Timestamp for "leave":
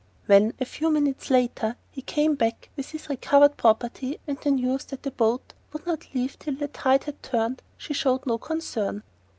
6.15-6.39